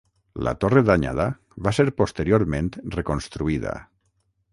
La 0.45 0.51
torre 0.63 0.81
danyada 0.85 1.27
va 1.67 1.73
ser 1.79 1.85
posteriorment 2.01 2.71
reconstruïda. 2.97 3.75